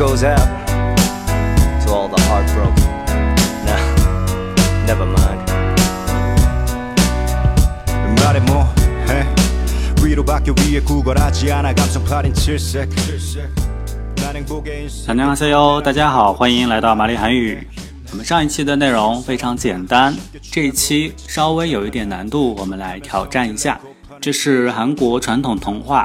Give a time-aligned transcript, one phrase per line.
[0.00, 0.38] goes out
[1.80, 2.84] to all the heartbroken.
[3.64, 3.80] Nah,
[4.86, 5.40] never mind.
[8.22, 9.26] 말해 뭐해
[10.02, 12.90] 위로밖에 위에 구걸하지 않아 감성 팔인 칠색
[14.16, 17.66] 난 행복의 인생 大家好，大家好，欢迎来到玛丽韩语。
[18.10, 20.14] 我们上一期的内容非常简单，
[20.52, 23.80] 这一期稍微有一点难度，我们来挑战一下。
[24.20, 26.04] 这是韩国传统童话《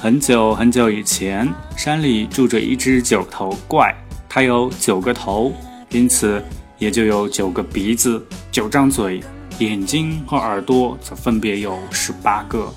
[0.00, 3.94] 很久很久以前，山里住着一只九头怪，
[4.28, 5.52] 它有九个头，
[5.90, 6.42] 因此
[6.78, 9.20] 也就有九个鼻子、九张嘴，
[9.58, 12.72] 眼睛和耳朵则分别有十八个。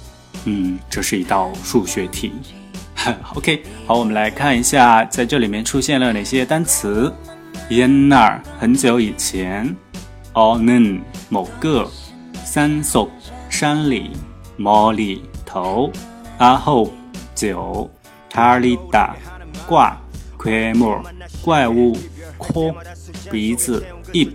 [0.45, 2.33] 嗯，这是一道数学题。
[3.36, 7.11] OK，好，我们来看一下，在这里面出现了哪些单词。
[7.69, 9.73] 옛날很久以前
[10.33, 10.99] 어는
[11.30, 11.89] 某个
[12.45, 13.08] 산속
[13.49, 14.11] 山里
[14.58, 15.89] 머리头
[16.38, 16.91] 아홉
[17.39, 17.89] 九
[18.33, 19.11] ，tarida
[19.64, 19.97] 挂
[20.36, 21.00] ，quemo
[21.41, 21.97] 怪物
[22.36, 22.75] ，co
[23.30, 24.33] 鼻子，ip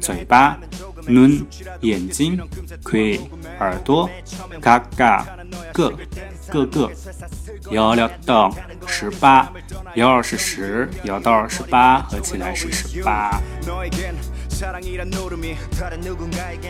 [0.00, 0.58] 嘴巴
[1.06, 1.44] ，nun
[1.82, 2.40] 眼睛
[2.82, 3.20] ，que
[3.58, 4.08] 耳朵
[4.62, 5.22] ，gaga
[5.74, 6.90] 各个，
[7.70, 8.50] 幺幺到
[8.86, 9.52] 十八，
[9.94, 13.38] 幺二是十，幺到二十八合起来是十八。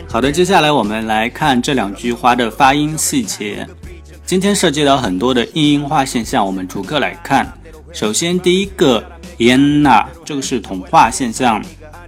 [0.09, 3.65] 好的，接下来我们来看这两句话的发音细节。
[4.27, 7.49] 今天涉及到很多的硬音化现象，我们逐个来看。
[7.93, 9.01] 首先，第一个
[9.37, 11.63] yena，这个是同化现象。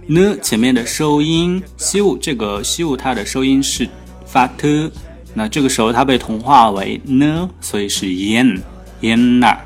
[0.06, 3.88] 呢前面的收音西物，这个西物它的收音是
[4.26, 4.90] 发 t，，
[5.32, 8.60] 那这个时候它被同化为呢，所以是 yen
[9.00, 9.56] yenna。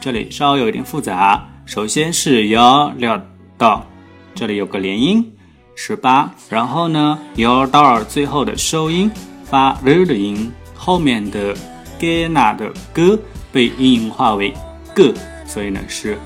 [0.00, 3.80] 这里稍微有一点复杂，首先是열여덟，
[4.34, 5.32] 这里有个连音。
[5.76, 9.10] 十八，然后呢，由到最后的收音
[9.44, 11.52] 发日的音，后面的
[11.98, 13.18] g 那的 g
[13.50, 14.54] 被音音化为
[14.94, 15.12] g，
[15.46, 16.16] 所以呢是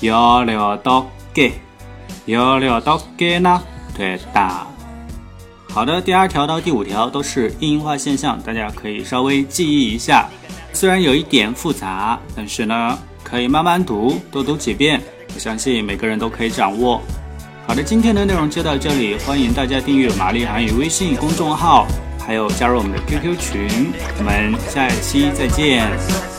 [0.00, 1.52] 幺六到 g，
[2.26, 3.58] 幺六到 g 那
[3.96, 4.66] 对哒。
[5.73, 10.29] 好的，第二条到第五条都是硬音化现象，大家可以稍微记忆一下。
[10.71, 15.01] 虽然有一点复杂，但是呢可以慢慢读，多读几遍，
[15.33, 17.01] 我相信每个人都可以掌握。
[17.65, 21.87] 好的，今天的内容就到这里，欢迎大家订阅玛丽韩语微信公众号，
[22.19, 26.32] 还有加入我们的 QQ 群，我们下一期再见。